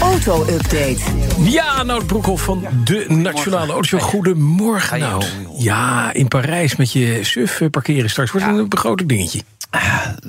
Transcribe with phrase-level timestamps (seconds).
[0.00, 0.98] Auto-update.
[1.42, 4.00] Ja, Nout Broekhoff van de Nationale Autoshow.
[4.00, 5.32] Goedemorgen, Nout.
[5.58, 8.30] Ja, in Parijs met je suf parkeren straks.
[8.30, 9.42] Wordt een begroting dingetje.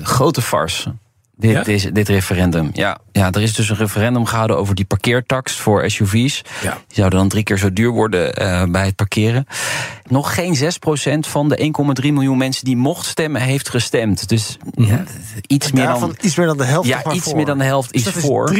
[0.02, 0.94] Grote farce.
[1.36, 1.90] Dit, Ja?
[1.90, 2.70] dit referendum.
[2.72, 6.42] Ja, ja, er is dus een referendum gehouden over die parkeertax voor SUV's.
[6.62, 6.72] Ja.
[6.72, 9.46] Die zouden dan drie keer zo duur worden eh, bij het parkeren.
[10.10, 10.60] Nog geen 6%
[11.20, 14.28] van de 1,3 miljoen mensen die mocht stemmen, heeft gestemd.
[14.28, 15.02] Dus ja,
[15.46, 16.16] iets meer dan.
[16.20, 17.36] iets meer dan de helft Ja, iets voor.
[17.36, 18.50] meer dan de helft Dus is is voor.
[18.54, 18.58] 3%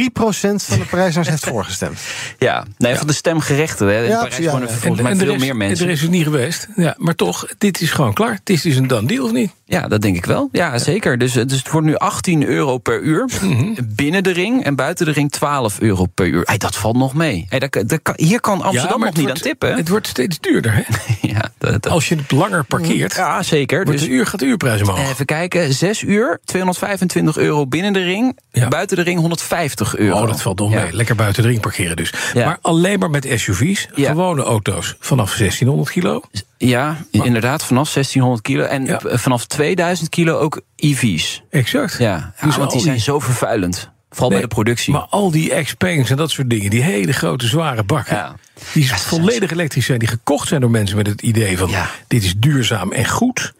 [0.65, 1.99] van de Parijzers heeft voorgestemd.
[2.37, 3.87] Ja, nee, van de stemgerechten.
[3.87, 4.03] Hè.
[4.03, 5.85] In Ja, Parijs volgens mij de veel rest, meer mensen.
[5.87, 6.67] rest is niet geweest.
[6.75, 8.33] Ja, maar toch, dit is gewoon klaar.
[8.33, 9.51] Het is dus een dan deal, of niet?
[9.65, 10.49] Ja, dat denk ik wel.
[10.51, 11.17] Ja, zeker.
[11.17, 13.29] Dus, dus het wordt nu 18 euro per uur.
[13.41, 13.73] Mhm.
[13.85, 16.41] Binnen de ring en buiten de ring 12 euro per uur.
[16.45, 17.45] Hey, dat valt nog mee.
[17.49, 19.75] Hey, dat, dat kan- hier kan Amsterdam nog het niet wordt, aan tippen.
[19.75, 20.81] Het wordt steeds duurder, hè?
[21.33, 23.85] ja, dat- Als je het langer parkeert, ja, zeker.
[23.85, 25.09] Dus de uur, gaat de uurprijs omhoog.
[25.09, 25.73] even kijken.
[25.73, 28.39] 6 uur, 225 euro binnen de ring.
[28.51, 28.67] Ja.
[28.67, 30.19] Buiten de ring 150 euro.
[30.21, 30.81] Oh, dat valt nog Ja.
[30.81, 30.93] mee.
[30.93, 32.13] Lekker buiten de ring parkeren dus.
[32.33, 36.21] Maar alleen maar met SUV's, gewone auto's vanaf 1600 kilo.
[36.57, 38.63] Ja, inderdaad, vanaf 1600 kilo.
[38.63, 41.41] En vanaf 2000 kilo ook EV's.
[41.49, 41.95] Exact.
[41.99, 43.89] Ja, Dus want die zijn zo vervuilend.
[44.13, 44.93] Vooral Nee, bij de productie.
[44.93, 48.15] Maar al die X-Pains en dat soort dingen, die hele grote zware bakken...
[48.15, 48.35] Ja.
[48.73, 51.69] die Ja, volledig elektrisch zijn, die gekocht zijn door mensen met het idee van...
[51.69, 51.89] Ja.
[52.07, 53.53] dit is duurzaam en goed,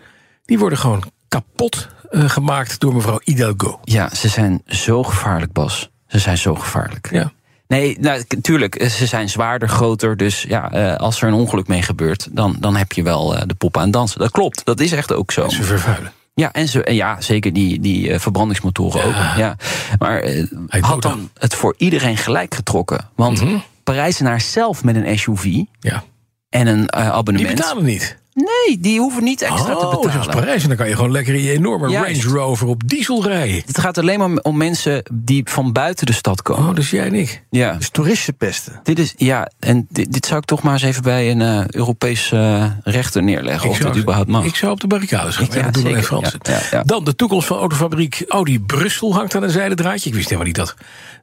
[0.45, 3.79] die worden gewoon kapot eh, gemaakt door mevrouw Hidalgo.
[3.83, 5.89] Ja, ze zijn zo gevaarlijk, Bas.
[6.07, 7.09] Ze zijn zo gevaarlijk.
[7.11, 7.31] Ja.
[7.67, 10.17] Nee, nou, k- tuurlijk, eh, ze zijn zwaarder, groter.
[10.17, 13.53] Dus ja, eh, als er een ongeluk mee gebeurt, dan, dan heb je wel de
[13.53, 14.19] pop aan het dansen.
[14.19, 15.49] Dat klopt, dat is echt ook zo.
[15.49, 16.11] Ze vervuilen.
[16.33, 19.13] Ja, en, en ja, zeker die, die eh, verbrandingsmotoren ook.
[19.37, 19.55] Ja.
[19.99, 20.45] Maar eh,
[20.79, 23.09] had dan het voor iedereen gelijk getrokken?
[23.15, 23.43] Want.
[23.83, 26.03] Parijzenaars zelf met een SUV Ja.
[26.49, 27.55] en een eh, Die abonnement...
[27.55, 28.17] betalen niet.
[28.33, 30.11] Nee, die hoeven niet extra te oh, betalen.
[30.11, 30.61] zoals Parijs.
[30.61, 32.23] En dan kan je gewoon lekker in je enorme Juist.
[32.23, 33.61] Range Rover op diesel rijden.
[33.65, 36.69] Het gaat alleen maar om mensen die van buiten de stad komen.
[36.69, 37.43] Oh, dus jij en ik.
[37.49, 37.73] Ja.
[37.73, 38.79] Dus toeristen pesten.
[38.83, 41.67] Dit is, ja, en dit, dit zou ik toch maar eens even bij een eh
[41.67, 43.69] Europees eh, rechter neerleggen.
[43.69, 44.45] of dat überhaupt mag.
[44.45, 45.45] Ik zou op de barricades gaan.
[45.45, 46.07] Ik- Ja, ja, dat doen we in zeker.
[46.09, 46.39] Fransen.
[46.43, 46.83] Ja, ja, ja.
[46.83, 50.09] Dan de toekomst van autofabriek Audi Brussel hangt aan een zijdendraadje.
[50.09, 50.75] Ik wist helemaal niet dat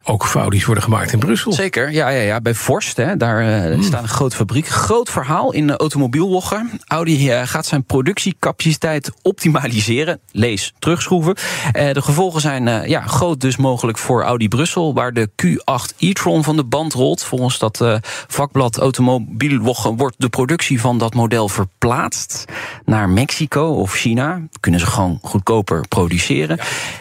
[0.04, 1.52] ook Audi's worden gemaakt in Brussel.
[1.52, 2.40] Zeker, ja, ja, ja.
[2.40, 3.82] Bij Forst, hè, daar eh, Hmm.
[3.82, 4.66] staat een grote fabriek.
[4.68, 6.70] Groot verhaal in de automobielwoggen.
[6.98, 10.20] Audi eh, gaat zijn productiecapaciteit optimaliseren.
[10.32, 11.34] Lees, terugschroeven.
[11.72, 14.94] Eh, de gevolgen zijn eh, ja, groot dus mogelijk voor Audi Brussel...
[14.94, 17.24] waar de Q8 e-tron van de band rolt.
[17.24, 17.84] Volgens dat
[18.26, 22.44] vakblad Automobielwoggen wordt de productie van dat model verplaatst...
[22.84, 24.42] naar Mexico of China.
[24.60, 26.58] Kunnen ze gewoon goedkoper produceren.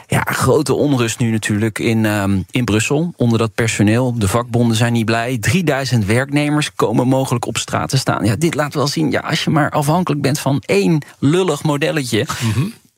[0.07, 4.13] Ja, grote onrust nu natuurlijk in, ehm, in Brussel onder dat personeel.
[4.17, 5.37] De vakbonden zijn niet blij.
[5.37, 8.25] 3000 werknemers komen mogelijk op straat te staan.
[8.25, 12.25] Ja, dit laat wel zien, ja, als je maar afhankelijk bent van één lullig modelletje.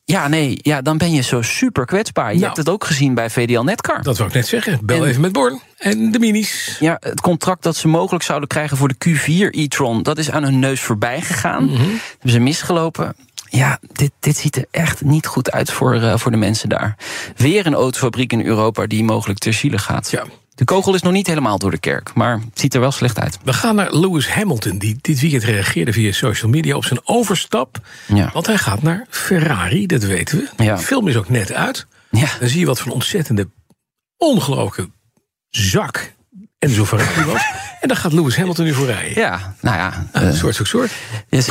[0.06, 2.28] Ja, nee, ja, dan ben je zo super kwetsbaar.
[2.28, 2.46] Je Nou.
[2.46, 4.02] hebt het ook gezien bij VDL Netcar.
[4.04, 4.80] Dat wou ik net zeggen.
[4.86, 5.62] Bel En- even met Born.
[5.78, 6.78] En de minis.
[6.80, 10.44] Ja, het contract dat ze mogelijk zouden krijgen voor de Q4 e-tron, dat is aan
[10.44, 11.64] hun neus voorbij gegaan.
[11.66, 11.78] Mhm.
[12.12, 13.16] Hebben ze misgelopen.
[13.50, 16.96] Ja, dit, dit ziet er echt niet goed uit voor, eh, voor de mensen daar.
[17.36, 20.12] Weer een autofabriek in Europa die mogelijk ter ziele gaat.
[20.12, 20.24] Ja.
[20.60, 23.20] De kogel is nog niet helemaal door de kerk, maar het ziet er wel slecht
[23.20, 23.38] uit.
[23.44, 27.78] We gaan naar Lewis Hamilton, die dit weekend reageerde via social media op zijn overstap.
[28.06, 28.30] Ja.
[28.34, 30.64] Want hij gaat naar Ferrari, dat weten we.
[30.64, 30.76] Ja.
[30.76, 31.88] De film is ook net uit.
[32.10, 32.28] Ja.
[32.40, 33.50] Dan zie je wat voor een ontzettende,
[34.18, 34.92] ongelooflijke
[35.50, 36.14] zak
[36.58, 37.42] Enzo Ferrari was.
[37.82, 39.22] en daar gaat Lewis Hamilton nu voor rijden.
[39.22, 40.08] Ja, nou ja.
[40.12, 40.92] Ah, eh, soort, soort, soort.
[41.30, 41.50] Yes.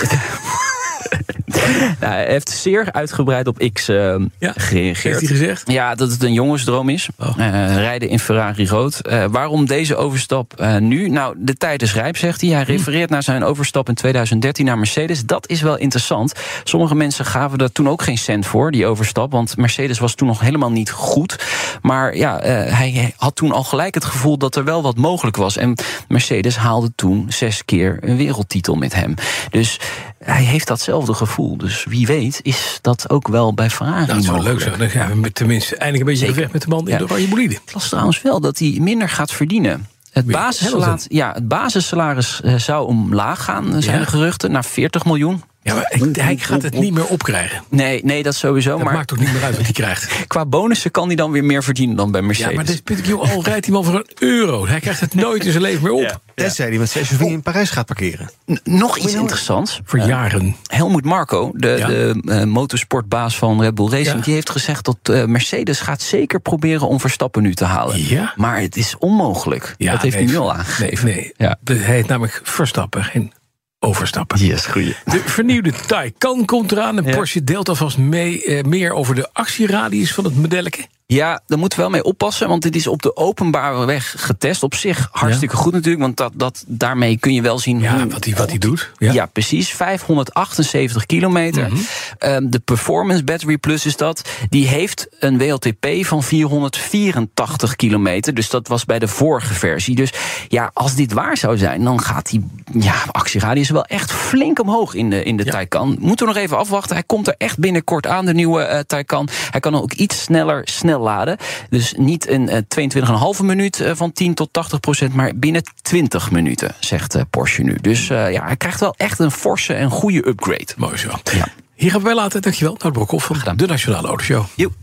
[2.00, 5.02] nou, hij heeft zeer uitgebreid op X eh, Ja, gereageerd.
[5.02, 5.70] heeft hij gezegd?
[5.70, 7.08] Ja, dat het een jongensdroom is.
[7.18, 7.28] Oh.
[7.38, 8.98] Eh, rijden in Ferrari rood.
[8.98, 11.08] Eh, waarom deze overstap eh, nu?
[11.08, 12.50] Nou, de tijd is rijp, zegt hij.
[12.50, 12.70] Hij Hm.
[12.70, 15.24] refereert naar zijn overstap in 2013 naar Mercedes.
[15.24, 16.32] Dat is wel interessant.
[16.64, 19.32] Sommige mensen gaven daar toen ook geen cent voor, die overstap.
[19.32, 21.38] Want Mercedes was toen nog helemaal niet goed.
[21.82, 25.36] Maar ja, eh, hij had toen al gelijk het gevoel dat er wel wat mogelijk
[25.36, 25.56] was.
[25.56, 25.74] En
[26.08, 29.14] Mercedes haalde toen zes keer een wereldtitel met hem.
[29.50, 29.80] Dus
[30.24, 31.56] hij heeft datzelfde gevoel.
[31.58, 34.78] Dus wie weet is dat ook wel bij Ferrari Nou, dat zou leuk zijn.
[34.78, 36.34] Dan gaan we met- tenminste eindelijk een beetje Zeker.
[36.34, 36.98] gevecht met de man in Ja.
[36.98, 37.54] de oranje bolide.
[37.54, 39.86] Ik las trouwens wel dat hij minder gaat verdienen.
[40.12, 44.04] Het basissalaris, ja, het basissalaris eh, zou omlaag gaan, zijn Ja.
[44.04, 45.42] de geruchten, naar 40 miljoen.
[45.68, 47.62] Ja, maar ik- hij gaat het niet meer opkrijgen.
[47.70, 48.70] Nee, nee, dat sowieso.
[48.76, 50.12] Dat maar maakt ook niet meer uit wat hij krijgt.
[50.26, 52.50] qua bonussen kan hij dan weer meer verdienen dan bij Mercedes.
[52.50, 54.66] Ja, maar dit punt, joh, al rijdt hij man voor een euro.
[54.66, 56.20] Hij krijgt het nooit in zijn leven meer op.
[56.34, 58.30] Tenzij hij met zijn SUV in Parijs gaat parkeren.
[58.52, 59.80] N- Nog iets interessants.
[59.84, 60.56] Voor jaren.
[60.66, 61.86] Helmoet Marco, de, Ja.
[61.86, 64.20] de eh, motorsportbaas van Red Bull Racing, Ja.
[64.22, 68.06] die heeft gezegd dat eh, Mercedes gaat zeker proberen om Verstappen nu te halen.
[68.08, 68.32] Ja?
[68.36, 69.74] Maar het is onmogelijk.
[69.78, 71.06] Ja, dat heeft nee, hij nu al aangegeven.
[71.06, 71.32] Nee, nee.
[71.36, 71.56] Ja.
[71.60, 73.32] De- Hij heet namelijk Verstappen, geen
[73.80, 74.38] Overstappen.
[74.38, 74.96] Yes, goeie.
[75.04, 76.98] De vernieuwde Taycan komt eraan.
[76.98, 77.16] En Ja.
[77.16, 80.86] Porsche deelt alvast mee, eh, meer over de actieradius van het modelletje.
[81.14, 84.62] Ja, daar moeten we wel mee oppassen, want dit is op de openbare weg getest.
[84.62, 88.08] Op zich hartstikke goed natuurlijk, want dat, dat, daarmee kun je wel zien Ja, hoe
[88.08, 88.90] wat hij wat doet.
[88.98, 89.26] Ja, Ja.
[89.26, 89.70] precies.
[89.70, 91.66] 578 kilometer.
[91.72, 91.76] Mhm.
[92.18, 94.28] Ehm, de Performance Battery Plus is dat.
[94.48, 98.34] Die heeft een WLTP van 484 kilometer.
[98.34, 99.94] Dus dat was bij de vorige versie.
[99.94, 100.12] Dus
[100.48, 104.94] ja, als dit waar zou zijn, dan gaat die ja, actieradius wel echt flink omhoog
[104.94, 105.50] in de, in de Ja.
[105.50, 105.96] Taycan.
[106.00, 106.94] Moeten we nog even afwachten.
[106.96, 109.28] Hij komt er echt binnenkort aan, de nieuwe eh Taycan.
[109.50, 110.62] Hij kan ook iets sneller
[110.98, 111.36] snel laden.
[111.70, 116.30] Dus niet in eh 22,5 minuut eh, van 10 tot 80 procent, maar binnen 20
[116.30, 117.78] minuten, zegt eh, Porsche nu.
[117.80, 120.66] Dus eh, ja, hij krijgt wel echt een forse en goede upgrade.
[120.76, 121.10] Mooi zo.
[121.32, 121.48] Ja.
[121.74, 122.42] Hier gaan we bij laten.
[122.42, 122.76] Dankjewel.
[122.78, 123.56] Nout Brokhoff van gedaan.
[123.56, 124.44] de Nationale Autoshow.
[124.56, 124.74] Joep.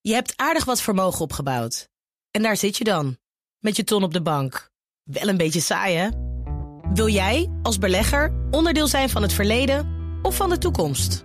[0.00, 1.88] Je hebt aardig wat vermogen opgebouwd.
[2.30, 3.16] En daar zit je dan,
[3.58, 4.70] met je ton op de bank.
[5.02, 6.08] Wel een beetje saai, hè?
[6.94, 9.88] Wil jij, als belegger, onderdeel zijn van het verleden
[10.22, 11.24] of van de toekomst?